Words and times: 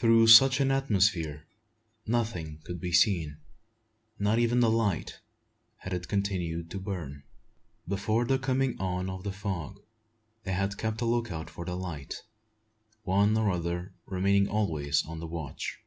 Through 0.00 0.26
such 0.26 0.58
an 0.58 0.72
atmosphere 0.72 1.46
nothing 2.04 2.58
could 2.64 2.80
be 2.80 2.90
seen, 2.92 3.36
not 4.18 4.36
even 4.36 4.58
the 4.58 4.68
light, 4.68 5.20
had 5.76 5.92
it 5.94 6.08
continued 6.08 6.72
to 6.72 6.80
burn. 6.80 7.22
Before 7.86 8.24
the 8.24 8.36
coming 8.36 8.76
on 8.80 9.08
of 9.08 9.22
the 9.22 9.30
fog, 9.30 9.78
they 10.42 10.54
had 10.54 10.76
kept 10.76 11.00
a 11.02 11.04
look 11.04 11.30
out 11.30 11.48
for 11.48 11.64
the 11.64 11.76
light, 11.76 12.24
one 13.04 13.36
or 13.38 13.48
other 13.48 13.94
remaining 14.06 14.48
always 14.48 15.04
on 15.06 15.20
the 15.20 15.28
watch. 15.28 15.78